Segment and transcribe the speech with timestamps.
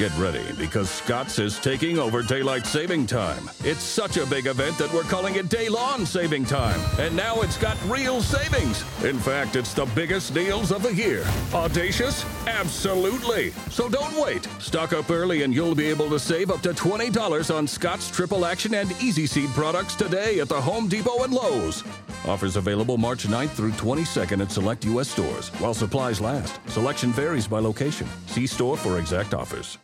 [0.00, 3.50] Get ready because Scott's is taking over daylight saving time.
[3.64, 5.68] It's such a big event that we're calling it Day
[6.06, 6.80] Saving Time.
[6.98, 8.82] And now it's got real savings.
[9.04, 11.22] In fact, it's the biggest deals of the year.
[11.52, 12.24] Audacious?
[12.46, 13.50] Absolutely.
[13.68, 14.48] So don't wait.
[14.58, 18.46] Stock up early and you'll be able to save up to $20 on Scott's Triple
[18.46, 21.84] Action and Easy Seed products today at the Home Depot and Lowe's.
[22.26, 25.10] Offers available March 9th through 22nd at select U.S.
[25.10, 26.58] stores while supplies last.
[26.70, 28.08] Selection varies by location.
[28.28, 29.76] See store for exact offers.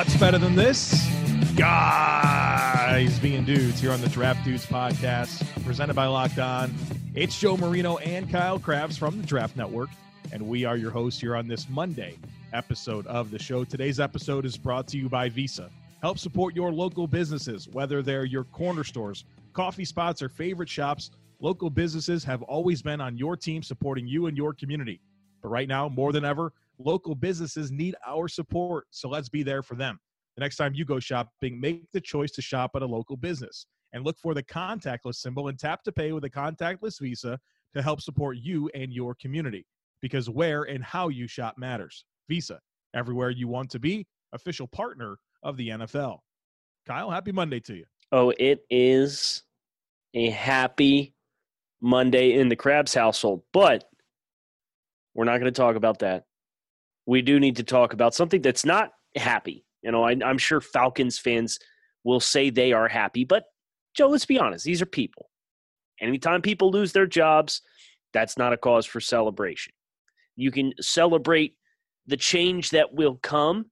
[0.00, 1.06] What's better than this?
[1.56, 6.72] Guys being dudes here on the Draft Dudes podcast, presented by Locked On.
[7.14, 9.90] It's Joe Marino and Kyle Crabbs from the Draft Network,
[10.32, 12.16] and we are your hosts here on this Monday
[12.54, 13.62] episode of the show.
[13.62, 15.68] Today's episode is brought to you by Visa.
[16.00, 21.10] Help support your local businesses, whether they're your corner stores, coffee spots, or favorite shops.
[21.40, 24.98] Local businesses have always been on your team supporting you and your community.
[25.42, 28.86] But right now, more than ever, local businesses need our support.
[28.90, 29.98] So let's be there for them.
[30.36, 33.66] The next time you go shopping, make the choice to shop at a local business
[33.92, 37.38] and look for the contactless symbol and tap to pay with a contactless Visa
[37.74, 39.66] to help support you and your community.
[40.00, 42.04] Because where and how you shop matters.
[42.28, 42.58] Visa,
[42.94, 46.18] everywhere you want to be, official partner of the NFL.
[46.86, 47.84] Kyle, happy Monday to you.
[48.12, 49.42] Oh, it is
[50.14, 51.14] a happy
[51.80, 53.84] Monday in the Crabbs household, but
[55.14, 56.24] we're not going to talk about that.
[57.10, 59.64] We do need to talk about something that's not happy.
[59.82, 61.58] You know, I, I'm sure Falcons fans
[62.04, 63.46] will say they are happy, but
[63.96, 65.28] Joe, let's be honest, these are people.
[66.00, 67.62] Anytime people lose their jobs,
[68.12, 69.72] that's not a cause for celebration.
[70.36, 71.56] You can celebrate
[72.06, 73.66] the change that will come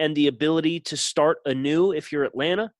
[0.00, 2.72] and the ability to start anew if you're Atlanta.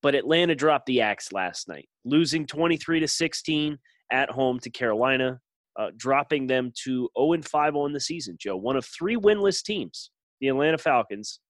[0.00, 3.78] But Atlanta dropped the axe last night, losing 23 to 16
[4.10, 5.42] at home to Carolina,
[5.76, 8.56] uh, dropping them to 0 and 5 on the season, Joe.
[8.56, 11.40] One of three winless teams, the Atlanta Falcons,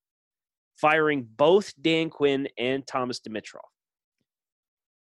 [0.80, 3.60] firing both Dan Quinn and Thomas Dimitroff.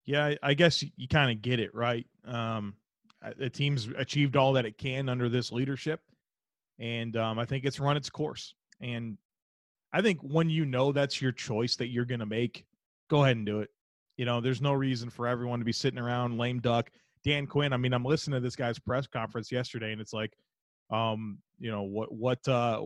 [0.05, 2.07] Yeah, I guess you kind of get it, right?
[2.25, 2.75] Um,
[3.39, 6.01] the team's achieved all that it can under this leadership,
[6.79, 8.55] and um, I think it's run its course.
[8.81, 9.19] And
[9.93, 12.65] I think when you know that's your choice that you're going to make,
[13.11, 13.71] go ahead and do it.
[14.17, 16.91] You know, there's no reason for everyone to be sitting around lame duck.
[17.27, 20.33] Dan Quinn, I mean, I'm listening to this guy's press conference yesterday, and it's like,
[20.91, 22.81] um, you know, what, what, uh,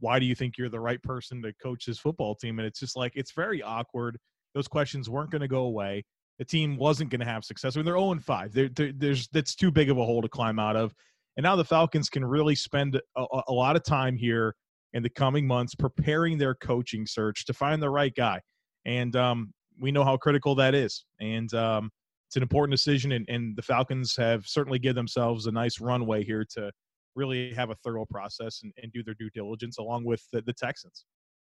[0.00, 2.58] why do you think you're the right person to coach this football team?
[2.58, 4.18] And it's just like, it's very awkward.
[4.54, 6.04] Those questions weren't going to go away
[6.38, 7.76] the team wasn't going to have success.
[7.76, 8.52] I mean, they're 0 and 5.
[8.52, 10.92] They're, they're, there's that's too big of a hole to climb out of.
[11.36, 14.54] And now the Falcons can really spend a, a, lot of time here
[14.92, 18.40] in the coming months preparing their coaching search to find the right guy.
[18.84, 21.04] And um, we know how critical that is.
[21.20, 21.90] And um,
[22.32, 23.12] it's an important decision.
[23.12, 26.70] And, and the Falcons have certainly given themselves a nice runway here to
[27.14, 30.54] really have a thorough process and, and do their due diligence along with the, the
[30.54, 31.04] Texans.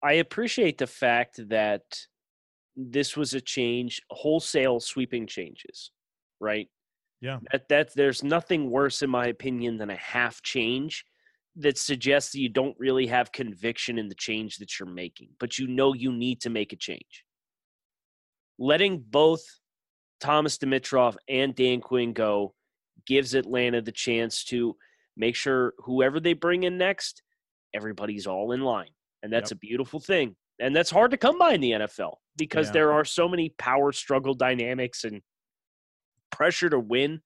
[0.04, 1.82] I appreciate the fact that
[2.76, 5.90] this was a change, wholesale sweeping changes,
[6.40, 6.68] right?
[7.22, 7.40] Yeah.
[7.52, 11.04] That that there's nothing worse in my opinion than a half change
[11.56, 15.58] that suggests that you don't really have conviction in the change that you're making, but
[15.58, 17.24] you know you need to make a change.
[18.60, 19.42] Letting both
[20.20, 22.54] Thomas Dimitroff and Dan Quinn go
[23.06, 24.76] gives Atlanta the chance to
[25.16, 27.22] make sure whoever they bring in next,
[27.74, 28.90] everybody's all in line.
[29.24, 29.58] And that's yep.
[29.58, 30.36] a beautiful thing.
[30.60, 32.74] And that's hard to come by in the NFL because yeah.
[32.74, 35.22] there are so many power struggle dynamics and
[36.32, 37.22] pressure to win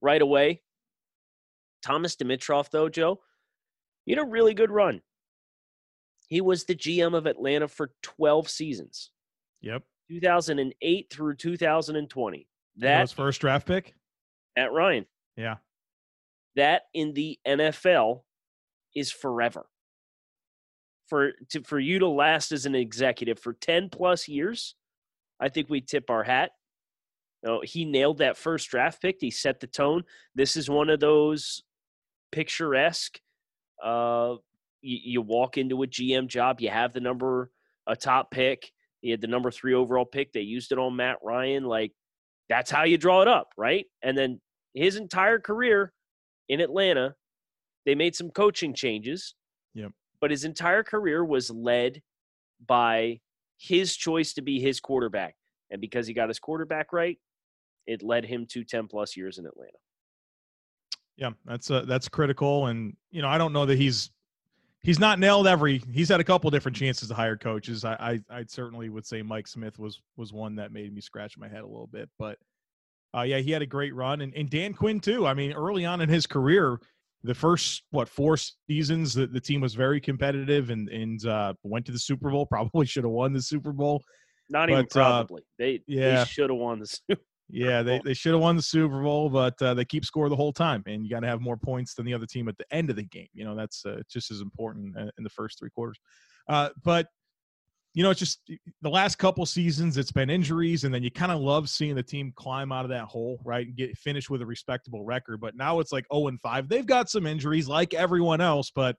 [0.00, 0.62] right away.
[1.82, 3.20] Thomas Dimitroff, though, Joe,
[4.04, 5.00] he had a really good run.
[6.28, 9.10] He was the GM of Atlanta for 12 seasons.
[9.62, 9.82] Yep.
[10.10, 12.48] 2008 through 2020.
[12.76, 13.94] That was first draft pick
[14.56, 15.06] at Ryan.
[15.36, 15.56] Yeah.
[16.56, 18.22] That in the NFL
[18.94, 19.66] is forever
[21.10, 24.76] for to, for you to last as an executive for 10 plus years,
[25.40, 26.52] I think we tip our hat.
[27.42, 29.16] You know, he nailed that first draft pick.
[29.20, 30.04] He set the tone.
[30.34, 31.64] This is one of those
[32.30, 33.18] picturesque.
[33.82, 34.36] Uh,
[34.82, 37.50] you, you walk into a GM job, you have the number,
[37.86, 38.70] a top pick.
[39.00, 40.32] He had the number three overall pick.
[40.32, 41.64] They used it on Matt Ryan.
[41.64, 41.92] Like
[42.48, 43.86] that's how you draw it up, right?
[44.02, 44.40] And then
[44.74, 45.92] his entire career
[46.48, 47.14] in Atlanta,
[47.86, 49.34] they made some coaching changes.
[49.74, 52.00] Yep but his entire career was led
[52.66, 53.18] by
[53.58, 55.34] his choice to be his quarterback.
[55.70, 57.18] And because he got his quarterback right,
[57.86, 59.78] it led him to 10 plus years in Atlanta.
[61.16, 64.10] Yeah, that's uh, that's critical, and you know I don't know that he's
[64.82, 65.82] he's not nailed every.
[65.92, 67.84] He's had a couple different chances to hire coaches.
[67.84, 71.36] I, I I certainly would say Mike Smith was was one that made me scratch
[71.38, 72.38] my head a little bit, but
[73.16, 75.26] uh, yeah, he had a great run, and, and Dan Quinn too.
[75.26, 76.78] I mean, early on in his career,
[77.22, 78.36] the first what four
[78.68, 82.46] seasons, the, the team was very competitive and and uh, went to the Super Bowl.
[82.50, 84.02] Probably should have won the Super Bowl.
[84.48, 85.42] Not But, even uh, probably.
[85.58, 86.20] they yeah.
[86.20, 89.28] they should have won the Super Yeah, they, they should have won the Super Bowl,
[89.28, 91.94] but uh, they keep score the whole time, and you got to have more points
[91.94, 93.28] than the other team at the end of the game.
[93.32, 95.98] You know, that's uh, just as important uh, in the first three quarters.
[96.48, 97.06] Uh, but
[97.92, 98.48] you know, it's just
[98.82, 102.02] the last couple seasons, it's been injuries, and then you kind of love seeing the
[102.02, 105.40] team climb out of that hole, right, and get finished with a respectable record.
[105.40, 106.68] But now it's like zero and five.
[106.68, 108.96] They've got some injuries, like everyone else, but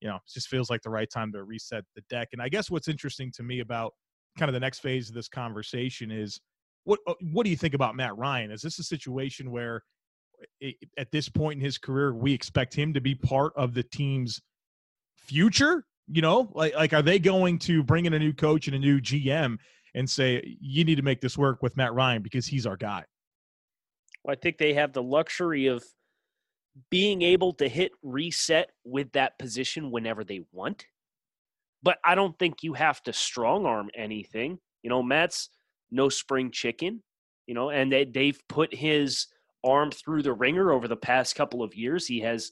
[0.00, 2.28] you know, it just feels like the right time to reset the deck.
[2.32, 3.92] And I guess what's interesting to me about
[4.38, 6.40] kind of the next phase of this conversation is
[6.84, 8.50] what uh, what do you think about Matt Ryan?
[8.50, 9.82] Is this a situation where
[10.98, 14.40] at this point in his career we expect him to be part of the team's
[15.16, 15.84] future?
[16.08, 18.78] You know, like like are they going to bring in a new coach and a
[18.78, 19.58] new GM
[19.94, 23.04] and say you need to make this work with Matt Ryan because he's our guy?
[24.24, 25.82] Well, I think they have the luxury of
[26.90, 30.86] being able to hit reset with that position whenever they want.
[31.82, 34.58] But I don't think you have to strong arm anything.
[34.82, 35.48] You know, Matt's
[35.90, 37.02] no spring chicken,
[37.46, 39.26] you know, and they, they've put his
[39.64, 42.06] arm through the ringer over the past couple of years.
[42.06, 42.50] He has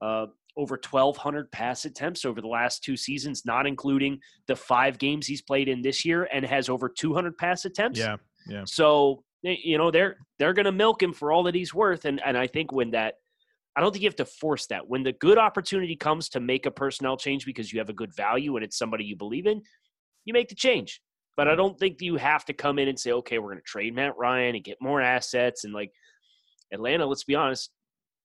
[0.00, 0.26] uh,
[0.56, 5.42] over 1,200 pass attempts over the last two seasons, not including the five games he's
[5.42, 7.98] played in this year, and has over 200 pass attempts.
[7.98, 8.64] Yeah, yeah.
[8.66, 12.20] So you know they're they're going to milk him for all that he's worth, and
[12.24, 13.14] and I think when that,
[13.76, 14.88] I don't think you have to force that.
[14.88, 18.14] When the good opportunity comes to make a personnel change because you have a good
[18.14, 19.62] value and it's somebody you believe in,
[20.24, 21.00] you make the change.
[21.36, 23.62] But I don't think you have to come in and say, okay, we're going to
[23.62, 25.90] trade Matt Ryan and get more assets and like
[26.72, 27.06] Atlanta.
[27.06, 27.70] Let's be honest,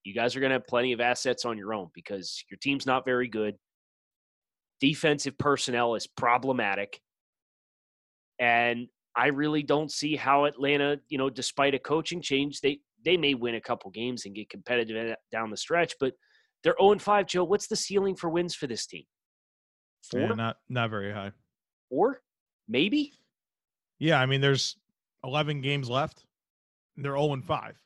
[0.03, 2.85] you guys are going to have plenty of assets on your own because your team's
[2.85, 3.55] not very good.
[4.81, 6.99] Defensive personnel is problematic.
[8.39, 13.17] And I really don't see how Atlanta, you know, despite a coaching change, they they
[13.17, 16.13] may win a couple games and get competitive down the stretch, but
[16.63, 17.43] they're 0 5, Joe.
[17.43, 19.03] What's the ceiling for wins for this team?
[20.03, 20.21] Four?
[20.21, 21.31] Yeah, not not very high.
[21.89, 22.21] Four?
[22.67, 23.13] Maybe?
[23.99, 24.75] Yeah, I mean, there's
[25.23, 26.25] 11 games left.
[26.97, 27.81] They're 0 and 5.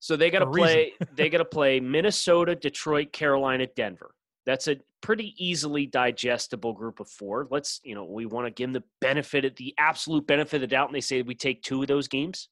[0.00, 0.68] So they got to For a reason.
[0.74, 0.92] play.
[1.14, 4.14] they got to play Minnesota, Detroit, Carolina, Denver.
[4.46, 7.46] That's a pretty easily digestible group of four.
[7.50, 10.60] Let's, you know, we want to give them the benefit of the absolute benefit of
[10.62, 12.48] the doubt, and they say we take two of those games.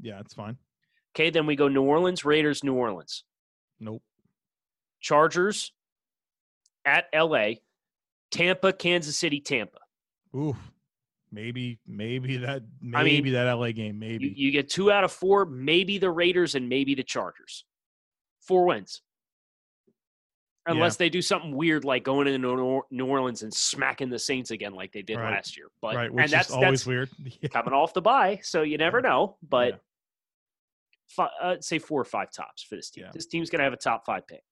[0.00, 0.56] Yeah, that's fine.
[1.16, 3.24] Okay, then we go New Orleans, Raiders, New Orleans,
[3.80, 4.02] Nope.
[5.00, 5.72] Chargers
[6.84, 7.52] at LA,
[8.30, 9.78] Tampa, Kansas City, Tampa.
[10.36, 10.56] Ooh,
[11.32, 14.26] maybe, maybe that, maybe I mean, that LA game, maybe.
[14.26, 17.64] You, you get two out of four, maybe the Raiders and maybe the Chargers.
[18.40, 19.02] Four wins.
[20.66, 24.72] Unless they do something weird like going into New Orleans and smacking the Saints again
[24.74, 25.32] like they did Right.
[25.32, 25.66] last year.
[25.80, 27.10] But right, which and that's is always that's weird.
[27.40, 27.48] Yeah.
[27.48, 29.36] coming off the bye, so you never know.
[29.42, 29.78] But Yeah.
[31.08, 33.04] fi- uh, say four or five tops for this team.
[33.04, 33.10] Yeah.
[33.12, 34.42] This team's gonna have a top five pick.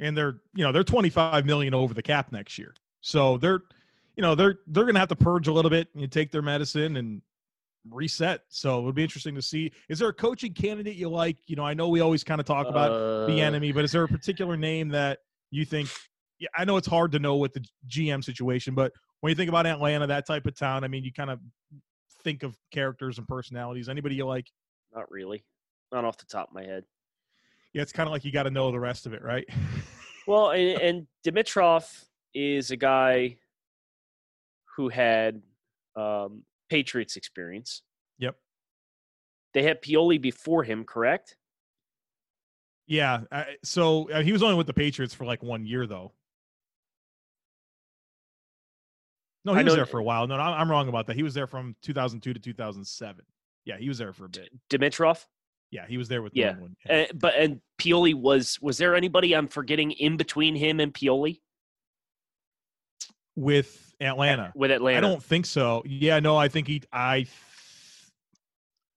[0.00, 3.60] and they're you know they're 25 million over the cap next year so they're
[4.16, 6.96] you know they're they're gonna have to purge a little bit and take their medicine
[6.96, 7.22] and
[7.88, 8.40] reset.
[8.48, 9.70] So it would be interesting to see.
[9.88, 11.36] Is there a coaching candidate you like?
[11.46, 13.92] You know i know we always kind of talk about the Uh, enemy but is
[13.92, 15.18] there a particular name that
[15.52, 15.88] you think
[16.40, 19.48] yeah i know it's hard to know with the gm situation but when you think
[19.48, 21.38] about atlanta that type of town i mean you kind of
[22.24, 23.88] think of characters and personalities.
[23.88, 24.50] Anybody you like?
[24.92, 25.44] Not really.
[25.92, 26.82] Not off the top of my head.
[27.72, 29.44] yeah it's kind of like you got to know the rest of it right?
[30.26, 32.04] Well, and, and Dimitroff
[32.34, 33.36] is a guy
[34.76, 35.42] who had
[35.96, 37.82] um, Patriots experience.
[38.18, 38.36] yep
[39.54, 41.36] They had Pioli before him, correct?
[42.86, 43.22] Yeah.
[43.32, 46.12] I, so uh, he was only with the Patriots for like one year, though.
[49.44, 50.26] No, he I was know- there for a while.
[50.26, 51.16] No, I'm wrong about that.
[51.16, 53.24] He was there from 2002 to 2007.
[53.64, 54.50] Yeah, he was there for a bit.
[54.70, 55.24] Dimitroff.
[55.70, 56.50] Yeah, he was there with Yeah.
[56.52, 56.76] England.
[56.86, 57.06] Yeah.
[57.10, 61.40] Uh, but and Pioli was was there anybody I'm forgetting in between him and Pioli
[63.34, 64.52] with Atlanta.
[64.56, 64.98] with Atlanta?
[64.98, 65.82] I don't think so.
[65.86, 66.82] Yeah, no, I think he.
[66.92, 67.26] I.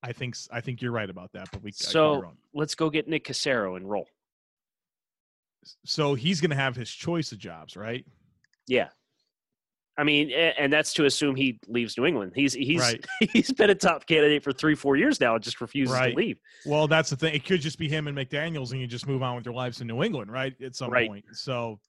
[0.01, 2.73] I think I think you're right about that, but we I could be So let's
[2.73, 4.07] go get Nick Caserio and roll.
[5.85, 8.05] So he's going to have his choice of jobs, right?
[8.65, 8.87] Yeah.
[9.97, 12.31] I mean, and that's to assume he leaves New England.
[12.33, 13.05] He's he's Right.
[13.33, 16.11] he's been a top candidate for three four years now, and just refuses Right.
[16.11, 16.39] to leave.
[16.65, 17.35] Well, that's the thing.
[17.35, 19.81] It could just be him and McDaniels, and you just move on with your lives
[19.81, 20.55] in New England, right?
[20.61, 21.09] At some Right.
[21.09, 21.25] point.
[21.33, 21.81] So,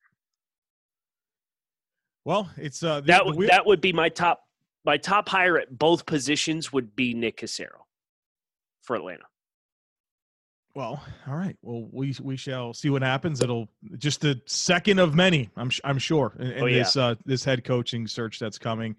[2.25, 4.43] well, it's uh, the, That would that would be my top
[4.85, 7.83] my top hire at both positions would be Nick Caserio.
[8.83, 9.25] for Atlanta.
[10.75, 11.57] Well, all right.
[11.62, 13.43] Well, we we shall see what happens.
[13.43, 15.50] It'll just the second of many.
[15.57, 16.79] I'm I'm sure in, in Oh, yeah.
[16.79, 18.95] this uh, this head coaching search that's coming.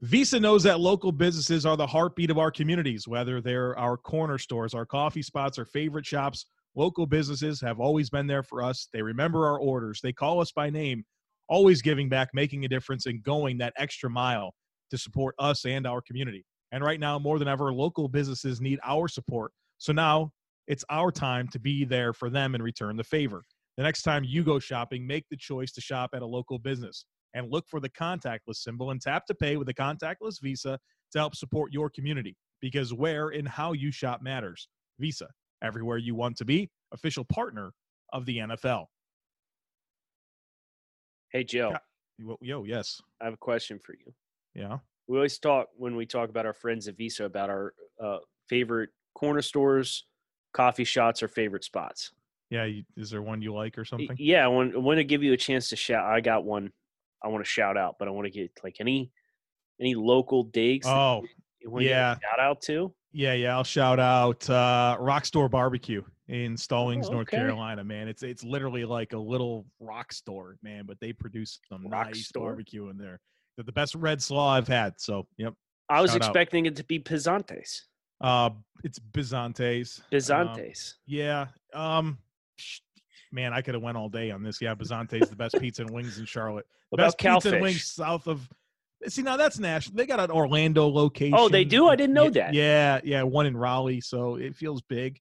[0.00, 4.36] Visa knows that local businesses are the heartbeat of our communities, whether they're our corner
[4.38, 6.46] stores, our coffee spots, our favorite shops.
[6.74, 8.88] Local businesses have always been there for us.
[8.92, 10.00] They remember our orders.
[10.02, 11.04] They call us by name,
[11.48, 14.54] always giving back, making a difference, and going that extra mile
[14.90, 16.44] to support us and our community.
[16.72, 19.52] And right now, more than ever, local businesses need our support.
[19.78, 20.30] So now
[20.68, 23.42] it's our time to be there for them and return the favor.
[23.76, 27.04] The next time you go shopping, make the choice to shop at a local business
[27.34, 30.78] and look for the contactless symbol and tap to pay with a contactless Visa
[31.12, 34.68] to help support your community because where and how you shop matters.
[34.98, 35.28] Visa,
[35.62, 37.72] everywhere you want to be, official partner
[38.12, 38.86] of the NFL.
[41.32, 41.74] Hey Joe.
[42.40, 43.00] Yo, yes.
[43.20, 44.12] I have a question for you.
[44.54, 44.78] Yeah.
[45.08, 48.90] We always talk when we talk about our friends at Visa about our uh, favorite
[49.14, 50.04] corner stores,
[50.52, 52.12] coffee shots, or favorite spots.
[52.50, 52.64] Yeah.
[52.64, 54.14] You, is there one you like or something?
[54.18, 56.04] Yeah, I want, I want to give you a chance to shout.
[56.04, 56.70] I got one.
[57.24, 59.10] I want to shout out, but I want to get like any
[59.80, 60.86] any local digs.
[60.86, 61.22] that Oh,
[61.60, 62.14] you wanna give a yeah.
[62.14, 62.92] shout out to.
[63.12, 63.56] Yeah, yeah.
[63.56, 67.36] I'll shout out uh, Rock Store Barbecue in Stallings, Oh, North okay.
[67.36, 67.84] Carolina.
[67.84, 70.84] Man, it's it's literally like a little rock store, man.
[70.86, 72.48] But they produce some Rock nice store?
[72.48, 73.20] barbecue in there.
[73.56, 74.94] They're the best red slaw I've had.
[74.98, 75.54] So, yep.
[75.88, 76.28] I was Shout out.
[76.28, 77.82] expecting it to be Pizzantes.
[78.20, 78.50] Uh,
[78.82, 79.98] it's Bizantes.
[80.00, 80.94] Um, Pizzantes.
[81.06, 81.46] yeah.
[81.74, 82.18] Um,
[82.56, 82.80] sh-
[83.30, 84.60] man, I could have went all day on this.
[84.62, 86.64] Yeah, Bizantes, the best pizza and wings in Charlotte.
[86.66, 88.48] The What about best pizza and wings south of.
[89.08, 89.96] See, now that's national.
[89.96, 91.34] They got an Orlando location.
[91.36, 91.88] Oh, they do?
[91.88, 92.54] I didn't know that.
[92.54, 95.20] Yeah, yeah, one in Raleigh, so it feels big.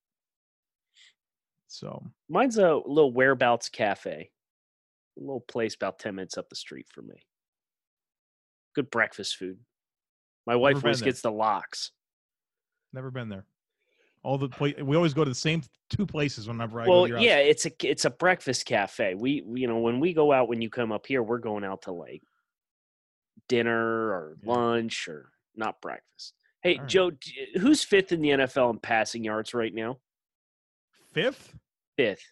[1.71, 4.29] So Mine's a little whereabouts cafe,
[5.17, 7.15] a little place about ten minutes up the street for me.
[8.75, 9.57] Good breakfast food.
[10.45, 11.91] My wife been always gets the lox.
[12.93, 13.45] never been there.
[14.23, 17.07] All the pla- we always go to the same two places whenever I go well,
[17.21, 19.15] yeah, it's a it's a breakfast cafe.
[19.15, 21.63] We we- you know when we go out when you come up here, we're going
[21.63, 22.21] out to like
[23.47, 24.51] dinner or Yeah.
[24.53, 26.33] lunch or not breakfast.
[26.63, 26.87] Hey, right.
[26.87, 27.11] Joe,
[27.59, 29.99] who's fifth in the NFL in passing yards right now?
[31.13, 31.55] Fifth,
[32.01, 32.23] Fifth.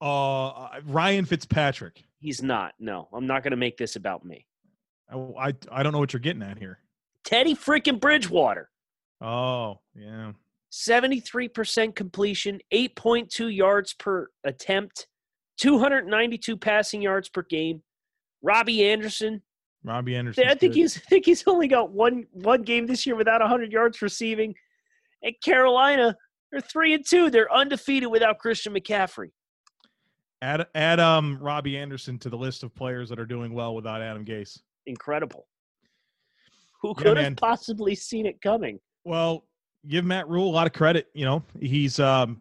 [0.00, 2.04] uh, Ryan Fitzpatrick.
[2.20, 2.74] He's not.
[2.78, 4.46] No, I'm not going to make this about me.
[5.10, 6.78] I, I I don't know what you're getting at here.
[7.24, 8.70] Teddy freaking Bridgewater.
[9.20, 10.32] Oh yeah,
[10.72, 15.06] 73% completion, 8.2 yards per attempt,
[15.58, 17.82] 292 passing yards per game.
[18.42, 19.42] Robbie Anderson,
[19.82, 20.44] Robbie Anderson.
[20.48, 23.72] I think he's I think he's only got one one game this year without 100
[23.72, 24.54] yards receiving.
[25.22, 26.16] And Carolina,
[26.50, 27.30] they're 3 and 2.
[27.30, 29.30] They're undefeated without Christian McCaffrey.
[30.42, 34.02] add add um Robbie Anderson to the list of players that are doing well without
[34.02, 34.58] Adam Gase.
[34.86, 35.46] Incredible.
[36.82, 37.24] Who Yeah, could man.
[37.24, 38.78] have possibly seen it coming?
[39.04, 39.44] Well,
[39.88, 41.08] give Matt Rhule a lot of credit.
[41.14, 42.40] You know, he's um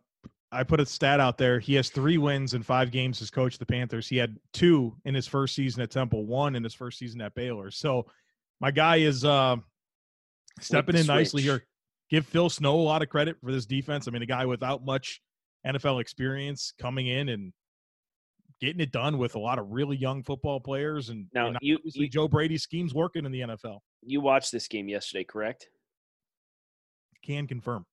[0.49, 1.59] I put a stat out there.
[1.59, 4.07] He has three wins in five games as coach of the Panthers.
[4.07, 7.35] He had two in his first season at Temple, one in his first season at
[7.35, 7.69] Baylor.
[7.69, 8.05] So
[8.61, 9.57] my guy is uh,
[10.61, 11.65] stepping in nicely here.
[12.09, 14.07] Give Phil Snow a lot of credit for this defense.
[14.07, 15.21] I mean, a guy without much
[15.65, 17.51] NFL experience coming in and
[18.61, 21.09] getting it done with a lot of really young football players.
[21.09, 23.79] And, Now, and you- obviously you- Joe Brady's scheme's working in the NFL.
[24.01, 25.69] You watched this game yesterday, correct?
[27.23, 27.85] Can confirm.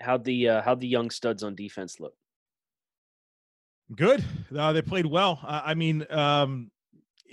[0.00, 2.14] How'd the uh, how'd the young studs on defense look?
[3.94, 4.24] Good.
[4.54, 5.40] Uh, they played well.
[5.42, 6.70] Uh, I mean, um,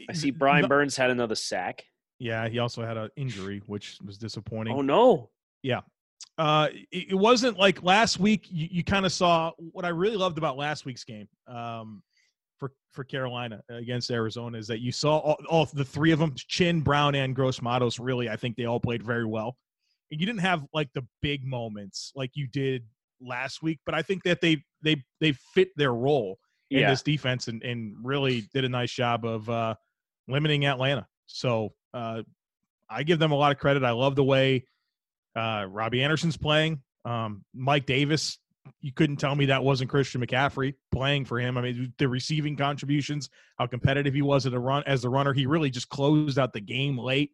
[0.10, 1.86] I see Brian no- Burns had another sack.
[2.20, 4.76] Yeah, he also had an injury, which was disappointing.
[4.76, 5.30] Oh no.
[6.38, 8.48] Uh, it, it wasn't like last week.
[8.50, 12.02] You, you kind of saw what I really loved about last week's game um,
[12.58, 16.34] for for Carolina against Arizona is that you saw all, all the three of them,
[16.36, 18.00] Chinn, Brown, and Gross Matos.
[18.00, 19.58] Really, I think they all played very well.
[20.12, 22.84] And you didn't have like the big moments like you did
[23.22, 26.38] last week, but I think that they they they fit their role
[26.70, 26.90] in Yeah.
[26.90, 29.76] this defense and, and really did a nice job of uh,
[30.28, 31.06] limiting Atlanta.
[31.28, 32.24] So uh,
[32.90, 33.84] I give them a lot of credit.
[33.84, 34.66] I love the way
[35.36, 36.82] uh, Robbie Anderson's playing.
[37.06, 38.38] Um, Mike Davis,
[38.82, 41.58] you couldn't tell me that wasn't Christian McCaffrey playing for him.
[41.58, 45.34] I mean, the receiving contributions, how competitive he was at the run as the runner.
[45.34, 47.32] He really just closed out the game late.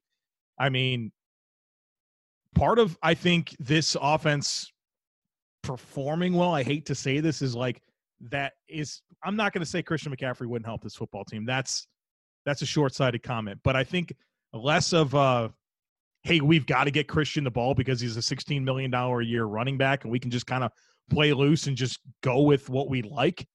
[0.60, 1.12] I mean,
[2.56, 4.72] part of I think this offense
[5.63, 6.54] performing well.
[6.54, 7.82] I hate to say this is like
[8.30, 9.01] that is.
[9.24, 11.46] I'm not going to say Christian McCaffrey wouldn't help this football team.
[11.46, 11.88] That's
[12.46, 13.60] that's a short-sighted comment.
[13.63, 14.16] But I think
[14.54, 15.50] less of uh
[16.24, 19.46] hey, we've got to get Christian the ball because he's a $16 million a year
[19.46, 20.72] running back and we can just kind of
[21.10, 23.48] play loose and just go with what we like.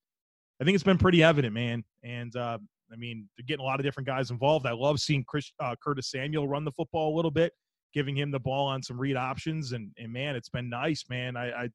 [0.61, 1.85] I think it's been pretty evident, man.
[2.03, 2.59] And uh,
[2.93, 4.67] I mean, they're getting a lot of different guys involved.
[4.67, 7.53] I love seeing Chris, uh, Curtis Samuel run the football a little bit,
[7.93, 9.73] giving him the ball on some read options.
[9.73, 11.37] And, and man, it's been nice, man.
[11.37, 11.69] I, I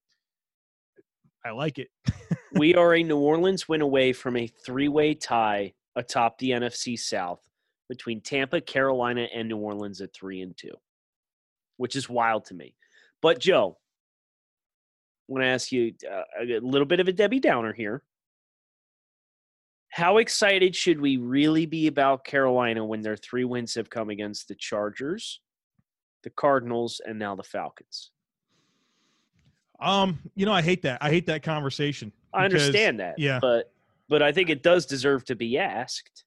[1.46, 1.88] I like it.
[2.54, 7.00] we are a New Orleans win away from a three way tie atop the NFC
[7.00, 7.47] South
[7.90, 10.74] between Tampa, Carolina, and New Orleans at three and two,
[11.78, 12.76] which is wild to me.
[13.22, 13.78] But Joe,
[15.30, 18.04] I want to ask you uh, a little bit of a Debbie Downer here.
[19.90, 24.48] How excited should we really be about Carolina when their three wins have come against
[24.48, 25.42] the Chargers,
[26.24, 28.12] the Cardinals, and now the Falcons?
[29.80, 31.00] Um, you know, I hate that.
[31.02, 32.12] I hate that conversation.
[32.34, 33.18] I understand that.
[33.18, 33.40] Yeah.
[33.40, 33.72] But
[34.10, 36.24] but I think it does deserve to be asked.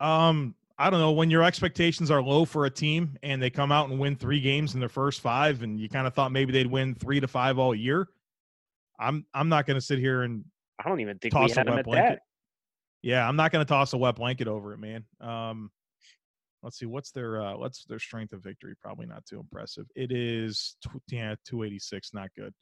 [0.00, 3.72] Um, I don't know when your expectations are low for a team and they come
[3.72, 6.52] out and win three games in their first five, and you kind of thought maybe
[6.52, 8.08] they'd win three to five all year.
[8.98, 10.44] I'm I'm not going to sit here and
[10.78, 12.08] I don't even think toss a them wet at blanket.
[12.10, 12.20] that.
[13.02, 15.04] Yeah, I'm not going to toss a wet blanket over it, man.
[15.20, 15.70] Um,
[16.62, 18.74] let's see, what's their uh, what's their strength of victory?
[18.80, 19.86] Probably not too impressive.
[19.94, 22.52] It is tw- yeah, 286, not good.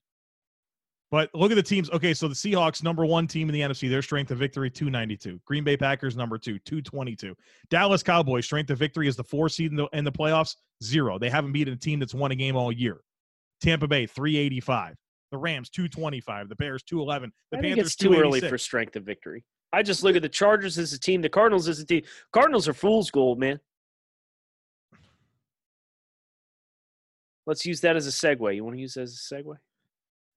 [1.11, 1.89] But look at the teams.
[1.91, 5.41] Okay, so the Seahawks, number one team in the NFC, their strength of victory 292.
[5.45, 7.37] Green Bay Packers, number two, 222.
[7.71, 11.19] Dallas Cowboys, strength of victory is the four seed in the, in the playoffs, zero.
[11.19, 13.01] They haven't beaten a team that's won a game all year.
[13.61, 14.97] Tampa Bay, 385.
[15.31, 16.49] The Rams, 225.
[16.49, 17.33] The Bears, 211.
[17.53, 19.45] The I think it's too early for strength of victory.
[19.73, 22.03] I just look at the Chargers as a team, the Cardinals as a team.
[22.33, 23.61] Cardinals are fool's gold, man.
[27.47, 28.55] Let's use that as a segue.
[28.55, 29.55] You want to use that as a segue?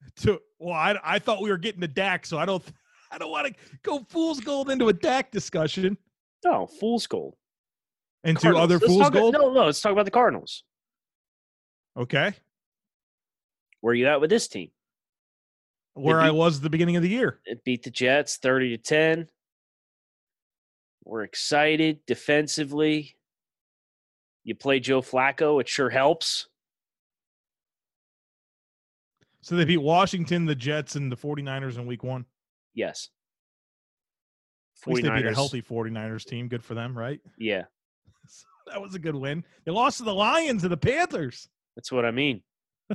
[0.17, 2.63] to well I, I thought we were getting to Dak so I don't
[3.11, 3.53] I don't want to
[3.83, 5.97] go fool's gold into a Dak discussion
[6.45, 7.35] No, fool's gold.
[8.23, 8.63] into Cardinals.
[8.63, 10.63] other Let's fool's gold No, no, let's talk about the Cardinals.
[11.97, 12.33] okay
[13.81, 14.69] Where you at with this team?
[15.95, 18.77] where They I was at the beginning of the year It beat the Jets 30
[18.77, 19.27] to 10.
[21.03, 23.15] We're excited defensively.
[24.43, 26.47] You play Joe Flacco, it sure helps.
[29.41, 32.25] So they beat Washington the Jets and the 49ers in week 1
[32.73, 33.09] Yes.
[34.85, 36.47] at least they beat a healthy 49ers team.
[36.47, 37.19] Good for them right?
[37.37, 37.63] Yeah,
[38.71, 39.43] that was a good win.
[39.65, 41.47] They lost to the Lions and the Panthers.
[41.75, 42.41] That's what I mean.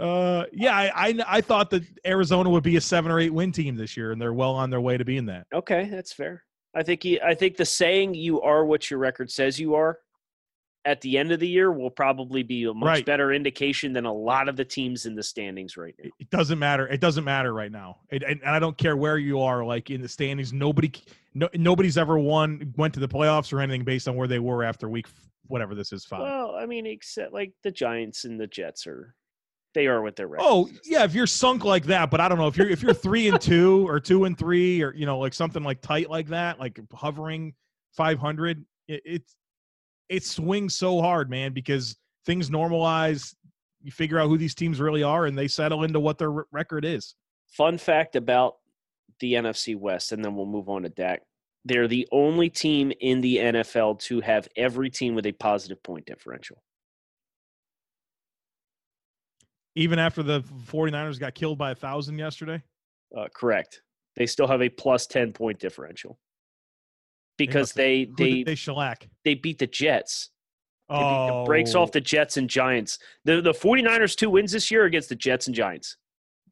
[0.00, 3.52] uh yeah I, I I thought that Arizona would be a 7 or 8 win
[3.52, 5.46] team this year and they're well on their way to being that.
[5.54, 6.42] Okay, that's fair.
[6.74, 9.98] I think you, I think the saying "you are what your record says you are"
[10.86, 13.06] at the end of the year will probably be a much Right.
[13.06, 16.10] better indication than a lot of the teams in the standings right now.
[16.18, 16.86] it doesn't matter.
[16.88, 17.98] It doesn't matter right now.
[18.10, 20.52] It, and, I don't care where you are, like in the standings.
[20.52, 20.92] Nobody,
[21.34, 24.62] no, nobody's ever won, went to the playoffs or anything based on where they were
[24.62, 25.06] after week,
[25.46, 26.20] whatever this is five.
[26.20, 29.14] Well, I mean, except like the Giants and the Jets are,
[29.74, 30.44] they are what their record.
[30.46, 32.94] oh yeah, if you're sunk like that, but I don't know if you're if you're
[32.94, 36.28] three and two or two and three or you know like something like tight like
[36.28, 37.54] that, like hovering
[37.92, 38.64] five hundred.
[38.86, 39.34] It, it's
[40.08, 43.34] it swings so hard, man, because things normalize.
[43.82, 46.46] You figure out who these teams really are, and they settle into what their r-
[46.52, 47.14] record is.
[47.48, 48.56] Fun fact about
[49.20, 51.22] the NFC West, and then we'll move on to Dak.
[51.66, 56.06] They're the only team in the NFL to have every team with a positive point
[56.06, 56.62] differential.
[59.74, 62.62] Even after the 49ers got killed by a thousand yesterday.
[63.16, 63.82] Uh, correct.
[64.16, 66.18] They still have a plus ten point differential
[67.36, 69.08] because have- they they they shellac.
[69.24, 70.30] they beat the Jets.
[70.88, 72.98] They beat Oh, the breaks off the Jets and Giants.
[73.24, 75.96] The the 49ers two wins this year against the Jets and Giants.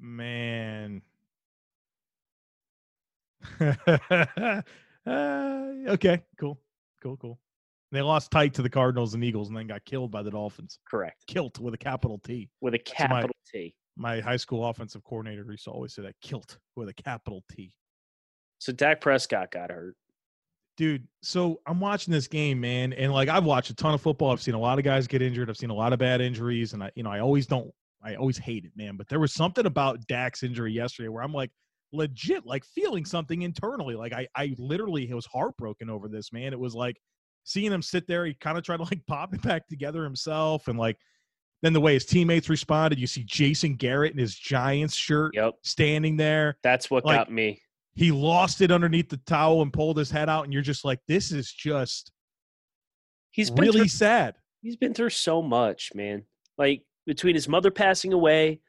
[0.01, 1.03] man.
[3.61, 4.63] uh,
[5.07, 6.59] okay, cool,
[7.03, 7.39] cool, cool.
[7.91, 10.79] They lost tight to the Cardinals and Eagles, and then got killed by the Dolphins.
[10.89, 11.27] Correct.
[11.27, 12.49] Kilt with a capital T.
[12.61, 13.75] With a my- capital T.
[13.99, 17.71] My high school offensive coordinator used to always say that kilt with a capital T.
[18.59, 19.97] So Dak Prescott got hurt.
[20.77, 24.33] Dude so i'm watching this game man and like i've watched a ton of football.
[24.33, 25.51] I've seen a lot of guys get injured.
[25.51, 27.71] I've seen a lot of bad injuries and i you know i always don't
[28.03, 28.97] i always hate it man.
[28.97, 31.51] But there was something about Dak's injury yesterday where i'm like
[31.93, 33.95] legit like feeling something internally.
[33.95, 36.53] Like i i literally was heartbroken over this man.
[36.55, 36.97] It was like
[37.45, 40.69] seeing him sit there he kind of tried to like pop it back together himself
[40.69, 40.97] and like
[41.61, 45.55] then the way his teammates responded you see jason garrett in his giants shirt Yep.
[45.63, 46.57] standing there.
[46.63, 47.61] That's what Like, got me.
[47.95, 51.01] He lost it underneath the towel and pulled his head out and you're just like
[51.09, 52.11] this is just
[53.33, 56.25] He's really through, sad he's been through so much, man.
[56.57, 58.61] Like between his mother passing away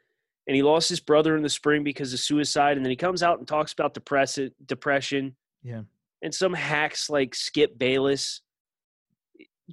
[0.47, 3.23] and he lost his brother in the spring because of suicide and then he comes
[3.23, 5.35] out and talks about depress- depression.
[5.61, 5.83] Yeah.
[6.21, 8.41] And some hacks like Skip Bayless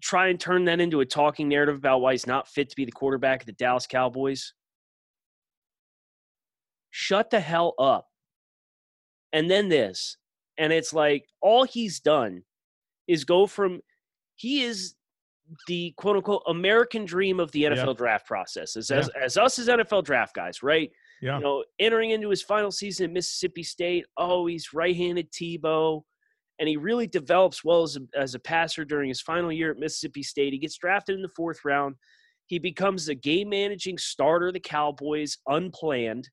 [0.01, 2.85] try and turn that into a talking narrative about why he's not fit to be
[2.85, 4.53] the quarterback of the Dallas Cowboys.
[6.91, 8.10] Shut the hell up.
[9.33, 10.17] And then this.
[10.59, 12.43] And it's like all he's done
[13.09, 13.81] is go from
[14.37, 14.95] he is
[15.67, 17.93] the quote unquote American dream of the NFL Yeah.
[17.95, 18.77] draft process.
[18.77, 20.91] As, as as us as NFL draft guys, right?
[21.23, 21.37] Yeah.
[21.39, 26.03] You know, entering into his final season at Mississippi State, oh, he's right-handed Tebow,
[26.59, 29.79] and he really develops well as a, as a passer during his final year at
[29.79, 30.53] Mississippi State.
[30.53, 31.97] He gets drafted in the fourth round.
[32.47, 36.29] He becomes the game managing starter of the Cowboys, unplanned.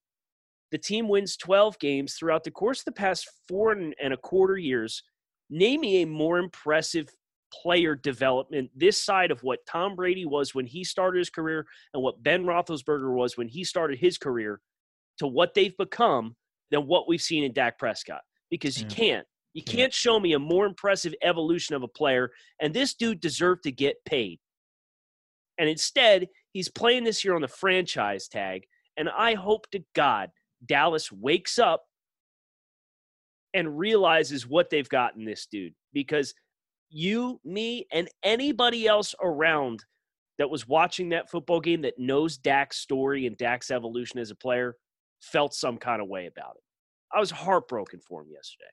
[0.71, 4.57] The team wins 12 games throughout the course of the past four and, a quarter
[4.57, 5.01] years.
[5.49, 7.07] Name me a more impressive
[7.53, 12.03] player development this side of what Tom Brady was when he started his career and
[12.03, 14.59] what Ben Roethlisberger was when he started his career
[15.19, 16.35] to what they've become
[16.71, 18.21] than what we've seen in Dak Prescott.
[18.49, 19.25] Because you can't.
[19.53, 19.77] You Can't.
[19.77, 22.31] can't show me a more impressive evolution of a player.
[22.61, 24.39] And this dude deserved to get paid.
[25.57, 28.65] And instead, he's playing this year on the franchise tag.
[28.97, 30.29] And I hope to God
[30.65, 31.85] Dallas wakes up
[33.53, 35.73] and realizes what they've gotten this dude.
[35.93, 36.33] Because
[36.89, 39.83] you, me, and anybody else around
[40.37, 44.35] that was watching that football game that knows Dak's story and Dak's evolution as a
[44.35, 44.75] player
[45.21, 46.63] felt some kind of way about it.
[47.11, 48.65] I was heartbroken for him yesterday.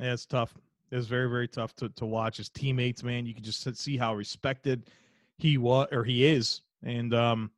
[0.00, 0.54] Yeah, it's tough.
[0.90, 3.26] It's very, very tough to, to watch his teammates, man.
[3.26, 4.90] You can just see how respected
[5.38, 6.62] he was or he is.
[6.82, 7.50] And um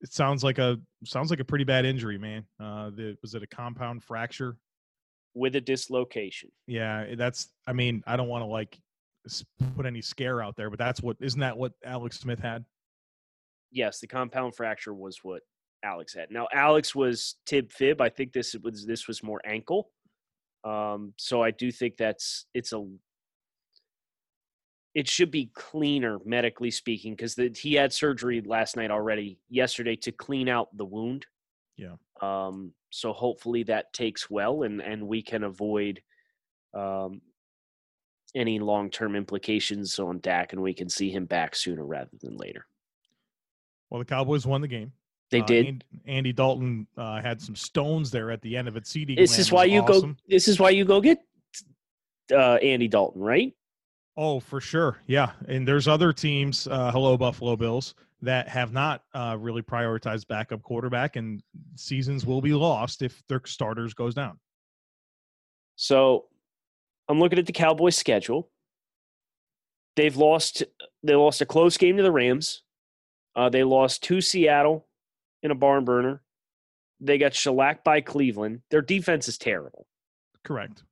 [0.00, 2.44] it sounds like a sounds like a pretty bad injury, man.
[2.62, 4.56] Uh the, was it a compound fracture?
[5.34, 6.50] with a dislocation.
[6.66, 8.78] Yeah, that's I mean, I don't want to like
[9.76, 12.64] put any scare out there, but that's what isn't that what Alex Smith had?
[13.70, 15.42] Yes, the compound fracture was what
[15.84, 16.30] Alex had.
[16.30, 18.00] Now Alex was tib fib.
[18.00, 19.90] I think this was this was more ankle.
[20.64, 22.86] Um, so I do think that's it's a
[24.94, 30.10] it should be cleaner medically speaking because he had surgery last night already yesterday to
[30.12, 31.26] clean out the wound.
[31.76, 31.94] Yeah.
[32.20, 36.02] Um, so hopefully that takes well and and we can avoid
[36.74, 37.20] um,
[38.34, 42.36] any long term implications on Dak and we can see him back sooner rather than
[42.36, 42.66] later.
[43.90, 44.92] Well, the Cowboys won the game.
[45.30, 45.66] They Uh, did.
[45.66, 48.86] And- Andy Dalton uh, had some stones there at the end of it.
[48.86, 49.14] CD.
[49.14, 50.14] This is why you go.
[50.28, 51.18] This is why you go get
[52.32, 53.52] uh, Andy Dalton, right?
[54.16, 54.98] Oh, for sure.
[55.06, 55.32] Yeah.
[55.48, 60.62] And there's other teams, uh, hello, Buffalo Bills, that have not uh, really prioritized backup
[60.62, 61.42] quarterback, and
[61.74, 64.38] seasons will be lost if their starters goes down.
[65.76, 66.26] So
[67.08, 68.50] I'm looking at the Cowboys' schedule.
[69.96, 70.62] They've lost.
[71.02, 72.62] They lost a close game to the Rams.
[73.34, 74.86] Uh, they lost to Seattle
[75.42, 76.22] in a barn burner.
[77.00, 78.60] They got shellacked by Cleveland.
[78.70, 79.86] Their defense is terrible.
[80.44, 80.82] Correct.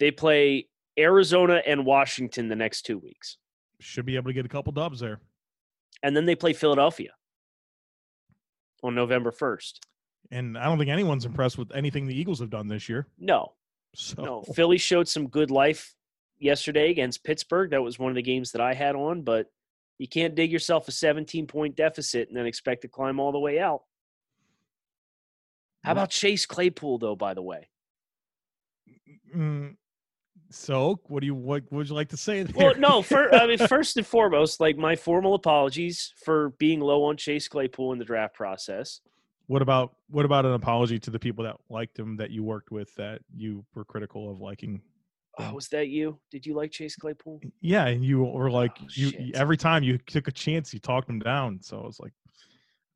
[0.00, 3.38] They play Arizona and Washington the next two weeks,
[3.80, 5.20] Should be able to get a couple dubs there.
[6.02, 7.10] and then they play Philadelphia
[8.82, 9.84] on November first.
[10.30, 13.06] And I don't think anyone's impressed with anything the Eagles have done this year.
[13.18, 13.54] No,
[13.94, 15.94] So No, Philly showed some good life
[16.38, 17.70] yesterday against Pittsburgh.
[17.70, 19.46] That was one of the games that I had on, but
[19.98, 23.38] you can't dig yourself a 17 point deficit and then expect to climb all the
[23.38, 23.82] way out.
[25.82, 27.68] How about Chase Claypool, though, by the way?
[29.34, 29.76] Mm,
[30.50, 32.66] so what do you what would you like to say there?
[32.66, 37.04] Well, no, for, I mean, first and foremost, like my formal apologies for being low
[37.04, 39.00] on Chase Claypool in the draft process.
[39.46, 42.70] What about what about an apology to the people that liked him that you worked
[42.70, 44.82] with that you were critical of liking?
[45.38, 46.18] Oh, was that you?
[46.30, 47.40] Did you like Chase Claypool?
[47.60, 49.36] Yeah, and you were like Oh, you shit.
[49.36, 51.60] every time you took a chance, you talked him down.
[51.62, 52.12] So I was like,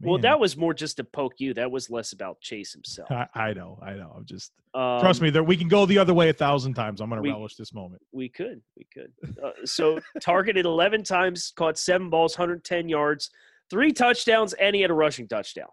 [0.02, 1.54] Well, that was more just to poke you.
[1.54, 3.10] That was less about Chase himself.
[3.10, 4.12] I, I know, I know.
[4.16, 5.30] I'm just Um, trust me.
[5.30, 7.00] There, we can go the other way a thousand times.
[7.00, 8.02] I'm going to relish this moment.
[8.12, 8.60] We could.
[8.76, 9.12] We could.
[9.42, 13.30] Uh, so targeted 11 times, caught seven balls, 110 yards,
[13.70, 15.68] three touchdowns, and he had a rushing touchdown.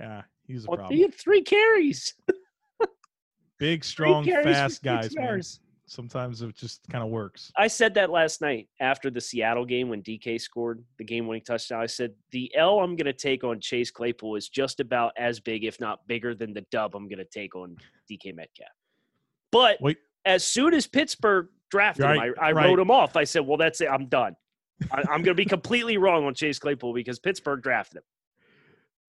[0.00, 0.96] Yeah, he's a Well, problem.
[0.96, 2.14] he had three carries.
[3.58, 5.40] Big, strong, carries fast guys, man.
[5.88, 7.50] Sometimes it just kind of works.
[7.56, 11.42] I said that last night after the Seattle game when DK scored the game winning
[11.42, 11.80] touchdown.
[11.80, 15.40] I said, the L I'm going to take on Chase Claypool is just about as
[15.40, 17.76] big, if not bigger, than the dub I'm going to take on
[18.10, 18.68] DK Metcalf.
[19.50, 19.96] But Wait.
[20.26, 22.66] as soon as Pittsburgh drafted Right, him, I, I right.
[22.66, 23.16] wrote him off.
[23.16, 23.88] I said, well, that's it.
[23.90, 24.36] I'm done.
[24.92, 28.02] I, I'm going to be completely wrong on Chase Claypool because Pittsburgh drafted him.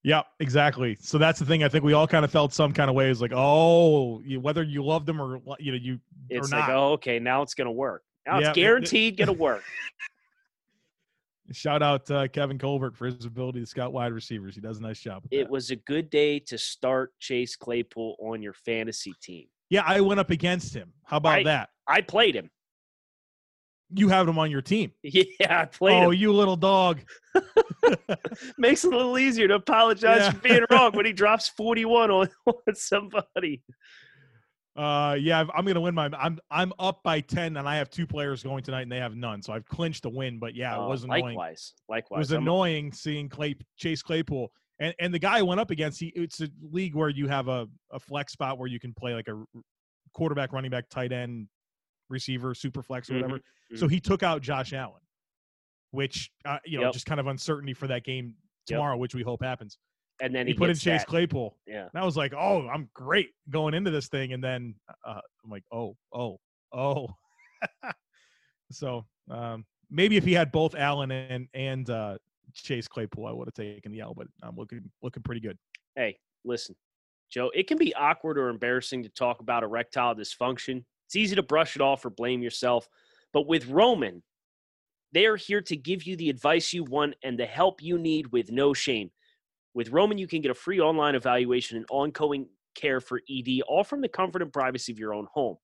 [0.04, 0.98] Yeah, exactly.
[1.02, 1.64] So that's the thing.
[1.64, 3.10] I think we all kind of felt some kind of way.
[3.10, 6.70] Is like, oh, you, whether you love them or you know you It's or like,
[6.70, 8.04] oh, okay, now it's going to work.
[8.26, 9.64] Now Yeah, it's it- guaranteed going to work.
[11.52, 14.54] Shout out uh, Kevin Colbert for his ability to scout wide receivers.
[14.54, 15.24] He does a nice job.
[15.32, 15.50] It that.
[15.50, 19.48] was a good day to start Chase Claypool on your fantasy team.
[19.72, 20.94] Yeah, I went up against him.
[21.04, 21.70] How about I- that?
[21.88, 22.52] I played him.
[23.92, 24.92] You have him on your team.
[25.04, 26.20] Yeah, I played oh, him.
[26.20, 27.00] you little dog.
[28.58, 30.32] Makes it a little easier to apologize Yeah.
[30.32, 33.62] for being wrong when he drops 41 on, on somebody.
[34.76, 36.10] Uh, yeah, I'm gonna win my.
[36.18, 39.14] I'm I'm up by ten, and I have two players going tonight, and they have
[39.16, 40.40] none, so I've clinched the win.
[40.40, 41.24] But yeah, it Uh, was annoying.
[41.26, 44.50] likewise, likewise, It was I'm- annoying seeing Clay Chase Claypool,
[44.80, 46.00] and and the guy I went up against.
[46.00, 49.14] He it's a league where you have a a flex spot where you can play
[49.14, 49.44] like a
[50.14, 51.50] quarterback, running back, tight end,
[52.08, 53.42] receiver, super flex, or whatever.
[53.76, 55.02] So he took out Josh Allen,
[55.92, 56.94] which uh, you know Yep.
[56.94, 58.36] just kind of uncertainty for that game
[58.68, 59.78] tomorrow, which we hope happens.
[60.22, 61.08] and then He, he, put in Chase that.
[61.08, 61.56] Claypool.
[61.66, 61.88] Yeah.
[61.92, 64.34] And I was like, oh, I'm great going into this thing.
[64.34, 64.76] And then
[65.06, 66.40] uh, I'm like, oh, oh,
[66.74, 67.08] oh.
[68.72, 72.18] so um, maybe if he had both Allen and and uh,
[72.54, 74.14] Chase Claypool, I would have taken the L.
[74.16, 75.58] But I'm looking looking pretty good.
[75.96, 76.76] Hey, listen,
[77.32, 80.84] Joe, it can be awkward or embarrassing to talk about erectile dysfunction.
[81.08, 82.88] It's easy to brush it off or blame yourself.
[83.34, 84.22] But with Roman,
[85.14, 88.32] they are here to give you the advice you want and the help you need
[88.32, 89.12] with no shame.
[89.74, 93.84] With Roman, you can get a free online evaluation and ongoing care for ED, all
[93.84, 95.58] from the comfort and privacy of your own home.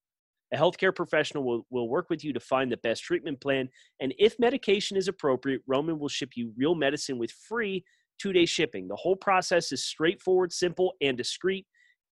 [0.52, 3.68] A healthcare professional will, will work with you to find the best treatment plan.
[4.00, 7.84] And if medication is appropriate, Roman will ship you real medicine with free
[8.18, 8.88] two day shipping.
[8.88, 11.66] The whole process is straightforward, simple, and discreet.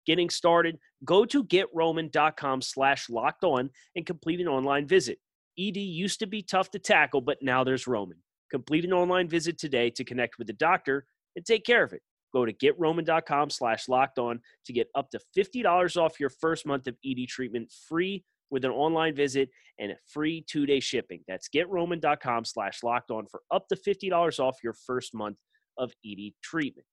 [0.06, 5.18] Getting started, go to getroman.com slash locked on and complete an online visit.
[5.60, 8.18] ED used to be tough to tackle, but now there's Roman.
[8.50, 11.04] Complete an online visit today to connect with the doctor
[11.36, 12.02] and take care of it.
[12.32, 16.86] Go to getroman.com slash locked on to get up to $50 off your first month
[16.86, 21.20] of ED treatment free with an online visit and a free two-day shipping.
[21.28, 25.38] That's getroman.com slash locked on for up to $50 off your first month
[25.78, 26.86] of ED treatment.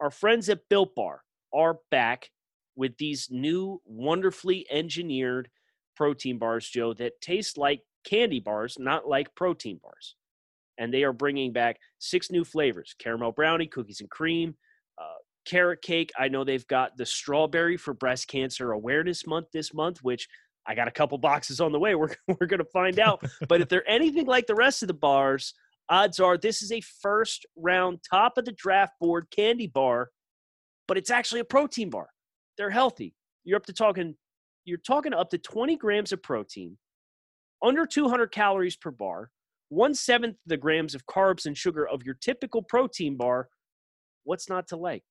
[0.00, 2.30] Our friends at Built Bar are back
[2.76, 5.48] with these new wonderfully engineered
[5.96, 10.16] protein bars, Joe, that taste like candy bars, not like protein bars.
[10.78, 14.56] And they are bringing back six new flavors caramel brownie, cookies and cream,
[14.98, 16.10] uh, carrot cake.
[16.18, 20.28] I know they've got the strawberry for breast cancer awareness month this month, which
[20.66, 21.94] I got a couple boxes on the way.
[21.94, 23.22] We're, we're going to find out.
[23.48, 25.54] but if they're anything like the rest of the bars,
[25.88, 30.10] odds are this is a first round top of the draft board candy bar,
[30.88, 32.08] but it's actually a protein bar.
[32.56, 33.14] They're healthy.
[33.44, 34.14] You're up to talking,
[34.64, 36.78] you're talking up to 20 grams of protein,
[37.62, 39.30] under 200 calories per bar,
[39.68, 43.48] one seventh the grams of carbs and sugar of your typical protein bar.
[44.24, 45.02] What's not to like?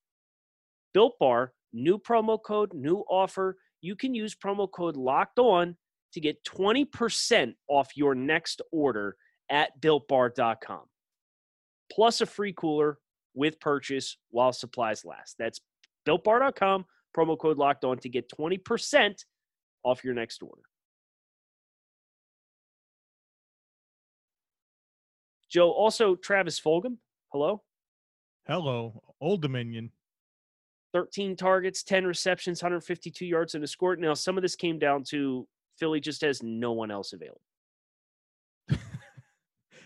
[0.94, 3.58] Built Bar, new promo code, new offer.
[3.82, 5.76] You can use promo code locked on
[6.13, 9.18] to get 20% off your next order
[9.50, 10.84] at builtbar.com.
[11.92, 13.00] Plus a free cooler
[13.34, 15.36] with purchase while supplies last.
[15.39, 15.60] That's
[16.08, 16.86] builtbar.com,
[17.16, 19.16] promo code locked on to get 20%
[19.84, 20.62] off your next order.
[25.50, 26.98] Joe, also Travis Fulgham.
[27.32, 27.62] Hello.
[28.48, 29.91] Hello, Old Dominion.
[30.93, 33.96] 13 targets, 10 receptions, 152 yards, and a score.
[33.96, 35.48] Now, some of this came down to
[35.80, 37.41] Philly just has no one else available.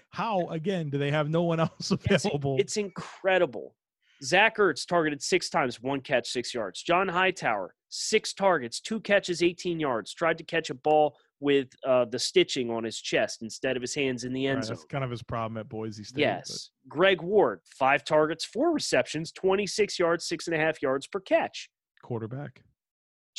[0.10, 2.58] How again do they have no one else It's, available?
[2.60, 3.76] it's incredible.
[4.24, 6.82] Zach Ertz targeted six times, one catch, six yards.
[6.82, 10.14] John Hightower, six targets, two catches, 18 yards.
[10.14, 13.94] Tried to catch a ball with uh, the stitching on his chest instead of his
[13.94, 14.76] hands in the end Right, zone.
[14.76, 16.16] that's kind of his problem at Boise State.
[16.16, 16.72] but- Yes.
[16.88, 21.70] Greg Ward, five targets, four receptions, 26 yards, six and a half yards per catch.
[22.02, 22.64] quarterback.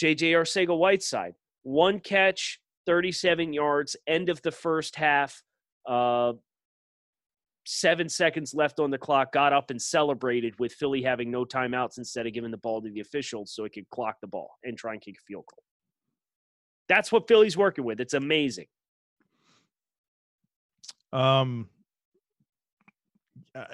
[0.00, 5.42] JJ Arcega Whiteside, one catch, 37 yards, end of the first half.
[5.86, 6.34] Uh,
[7.68, 11.98] seven seconds left on the clock, got up and celebrated with Philly having no timeouts
[11.98, 14.76] instead of giving the ball to the officials so he could clock the ball and
[14.78, 15.62] try and kick a field goal.
[16.88, 18.00] That's what Philly's working with.
[18.00, 18.68] It's amazing.
[21.12, 21.68] Um,
[23.54, 23.64] uh,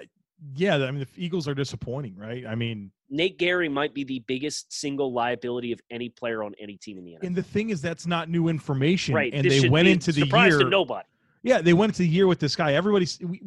[0.57, 2.45] yeah, I mean the Eagles are disappointing, right?
[2.45, 6.77] I mean, Nate Gerry might be the biggest single liability of any player on any
[6.77, 7.27] team in the NFL.
[7.27, 9.33] and the thing is that's not new information, right.
[9.33, 10.59] and this they went into the year.
[10.59, 11.07] to nobody.
[11.45, 12.73] Yeah, they went into the year with this guy.
[12.73, 13.07] Everybody,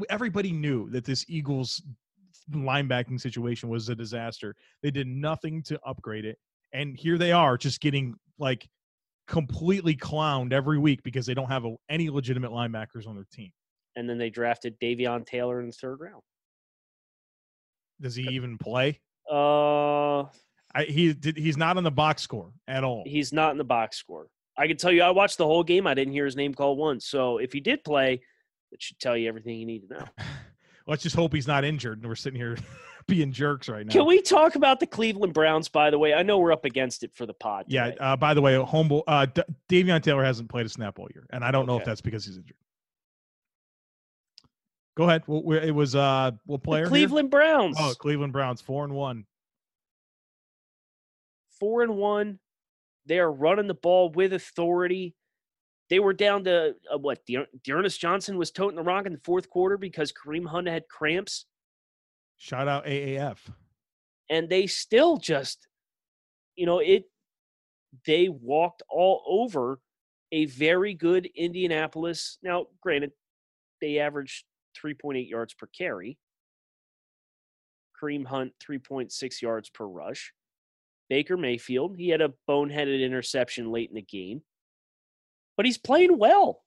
[0.10, 1.82] everybody knew that this Eagles
[2.52, 4.56] linebacking situation was a disaster.
[4.84, 6.38] They did nothing to upgrade it,
[6.74, 8.70] and here they are, just getting like
[9.28, 13.52] completely clowned every week because they don't have a, any legitimate linebackers on their team.
[13.96, 16.22] And then they drafted Davion Taylor in the third round.
[18.00, 19.00] Does he even play?
[19.30, 20.20] Uh,
[20.76, 21.36] I, he did.
[21.36, 23.04] He's not on the box score at all.
[23.08, 24.28] he's not in the box score.
[24.58, 25.86] I can tell you, I watched the whole game.
[25.88, 27.06] I didn't hear his name called once.
[27.06, 28.22] So if he did play,
[28.72, 30.06] it should tell you everything you need to know.
[30.88, 32.00] Let's just hope he's not injured.
[32.00, 32.58] And we're sitting here
[33.08, 33.92] being jerks right now.
[33.92, 35.68] Can we talk about the Cleveland Browns?
[35.70, 37.66] By the way, I know we're up against it for the pod.
[37.68, 37.92] Yeah.
[38.00, 41.28] Uh, by the way, Humble uh, D- Davion Taylor hasn't played a snap all year,
[41.30, 42.56] and I don't know if that's because he's injured.
[44.96, 45.24] Go ahead.
[45.28, 46.82] Well, it was uh, what The player?
[46.84, 46.90] here?
[46.90, 47.76] Cleveland Browns.
[47.80, 49.26] Oh, Cleveland Browns, four and one.
[51.60, 52.40] four and one.
[53.08, 55.16] They are running the ball with authority.
[55.90, 57.20] They were down to uh, what?
[57.64, 61.46] D'Ernest Johnson was toting the rock in the fourth quarter because Kareem Hunt had cramps.
[62.38, 63.38] Shout out AAF.
[64.30, 65.68] And they still just,
[66.56, 67.06] you know, it.
[68.06, 69.80] They walked all over
[70.34, 72.38] a very good Indianapolis.
[72.44, 73.12] Now, granted,
[73.80, 74.44] they averaged
[74.78, 76.18] 3.8 yards per carry.
[78.00, 80.34] Kareem Hunt, 3.6 yards per rush.
[81.10, 84.42] Baker Mayfield, he had a boneheaded interception late in the game,
[85.56, 86.64] but he's playing well.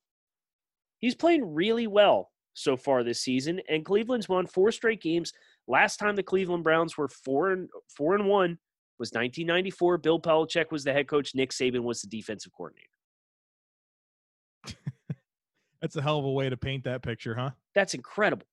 [0.98, 5.32] He's playing really well so far this season, and Cleveland's won four straight games.
[5.66, 8.58] Last time the Cleveland Browns were four and four and one
[8.98, 9.98] was 1994.
[9.98, 11.34] Bill Belichick was the head coach.
[11.34, 12.88] Nick Saban was the defensive coordinator.
[15.80, 17.50] That's a hell of a way to paint that picture, huh?
[17.74, 18.46] That's incredible.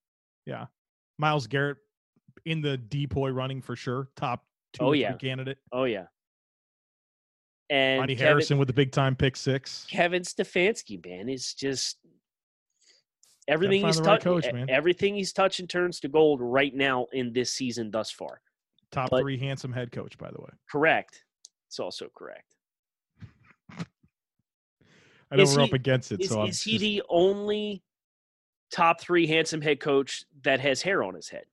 [0.45, 0.67] Yeah.
[1.17, 1.77] Myles Garrett
[2.45, 4.07] in the DPOY running for sure.
[4.15, 4.45] Top
[4.77, 5.13] two oh, yeah.
[5.13, 5.57] candidate.
[5.71, 6.05] Oh yeah.
[7.69, 9.85] And Ronnie Kevin, Harrison with the big time pick six.
[9.89, 11.97] Kevin Stefanski, man, is just
[13.47, 14.55] everything he's touching.
[14.55, 18.41] Right everything he's touching turns to gold right now in this season thus far.
[18.91, 20.49] Top but, three handsome head coach, by the way.
[20.69, 21.23] Correct.
[21.67, 22.55] It's also correct.
[25.29, 26.21] I know we're he, up against it.
[26.21, 27.83] Is, so is he the only
[28.71, 31.45] top three handsome head coach that has hair on his head?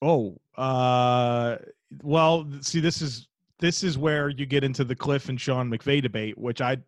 [0.00, 1.56] Oh, uh,
[2.02, 6.02] well, see, this is this is where you get into the Kliff and Sean McVay
[6.02, 6.78] debate, which I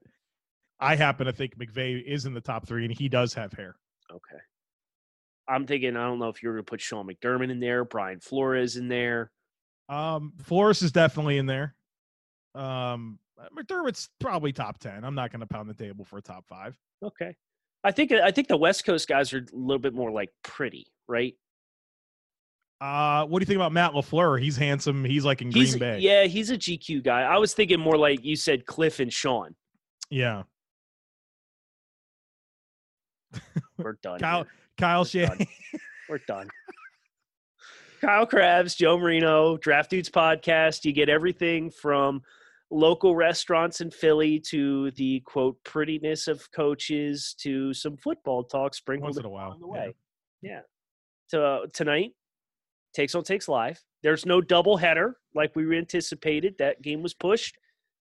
[0.81, 3.77] I happen to think McVay is in the top three, and he does have hair.
[4.11, 4.43] Okay.
[5.49, 8.21] I'm thinking I don't know if you're going to put Sean McDermott in there, Brian
[8.21, 9.31] Flores in there.
[9.89, 11.75] Um, Flores is definitely in there.
[12.55, 13.19] Um,
[13.57, 15.05] McDermott's probably top ten.
[15.05, 16.77] I'm not going to pound the table for a top five.
[17.03, 17.35] Okay.
[17.85, 20.87] I think I think the West Coast guys are a little bit more like pretty,
[21.07, 21.35] right?
[22.81, 24.41] Uh, what do you think about Matt LaFleur?
[24.41, 25.05] He's handsome.
[25.05, 25.99] He's like in he's, Green Bay.
[25.99, 27.23] Yeah, he's a GQ guy.
[27.23, 29.55] I was thinking more like you said, Kliff and Sean.
[30.11, 30.45] Yeah.
[33.77, 34.19] We're done.
[34.21, 35.47] Kyle, Kyle Shanahan.
[36.09, 36.49] We're done.
[38.01, 40.85] Kyle Crabbs, Joe Marino, Draft Dudes podcast.
[40.85, 42.23] You get everything from
[42.71, 49.09] local restaurants in Philly to the quote prettiness of coaches to some football talk sprinkled
[49.09, 49.51] Once in a while.
[49.51, 49.95] on the way.
[50.43, 50.51] Yeah.
[50.51, 50.61] yeah.
[51.27, 52.13] So uh, tonight,
[52.95, 53.83] Takes on Takes live.
[54.03, 56.55] There's no double header like we anticipated.
[56.59, 57.57] That game was pushed.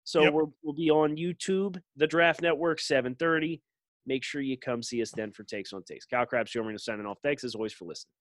[0.04, 0.34] So yep.
[0.34, 3.62] we will be on YouTube, the Draft Network, 730.
[4.08, 6.06] Make sure you come see us then for Takes on Takes.
[6.06, 7.20] Kyle Crabbs, Joe Marino signing off.
[7.22, 8.12] Thanks as always for listening.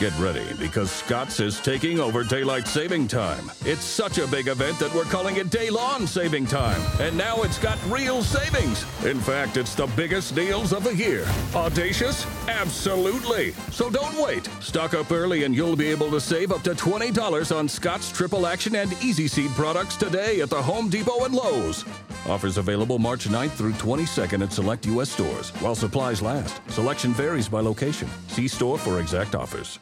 [0.00, 3.48] Get ready because Scotts is taking over daylight saving time.
[3.64, 5.70] It's such a big event that we're calling it Day
[6.06, 6.80] Saving Time.
[7.00, 8.84] And now it's got real savings.
[9.04, 11.24] In fact, it's the biggest deals of the year.
[11.54, 12.26] Audacious?
[12.48, 13.52] Absolutely.
[13.70, 14.48] So don't wait.
[14.60, 18.48] Stock up early and you'll be able to save up to $20 on Scotts Triple
[18.48, 21.84] Action and Easy Seed products today at the Home Depot and Lowe's.
[22.26, 25.10] Offers available March 9th through 22nd at select U.S.
[25.10, 26.60] stores while supplies last.
[26.70, 28.08] Selection varies by location.
[28.26, 29.78] See store for exact offers.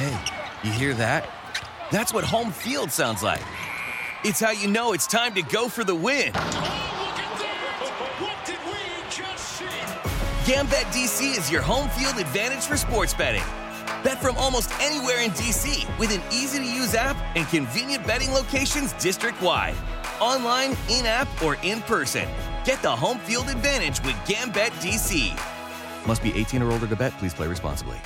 [0.00, 0.18] Hey,
[0.64, 1.28] you hear that?
[1.90, 3.42] That's what home field sounds like.
[4.24, 6.32] It's how you know it's time to go for the win.
[10.44, 13.42] GambetDC is your home field advantage for sports betting.
[14.02, 18.32] Bet from almost anywhere in DC with an easy to use app and convenient betting
[18.32, 19.74] locations district wide.
[20.18, 22.26] Online, in app, or in person.
[22.64, 25.36] Get the home field advantage with GambetDC.
[26.06, 27.12] Must be 18 or older to bet.
[27.18, 27.98] Please play responsibly.